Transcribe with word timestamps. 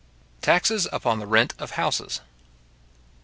Taxes 0.41 0.87
upon 0.91 1.19
the 1.19 1.27
Rent 1.27 1.53
of 1.59 1.73
Houses. 1.77 2.21